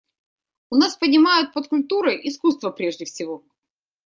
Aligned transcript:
У 0.71 0.75
нас 0.77 0.95
понимают 0.97 1.53
под 1.53 1.67
«культурой» 1.67 2.19
искусство 2.27 2.71
прежде 2.71 3.05
всего. 3.05 3.43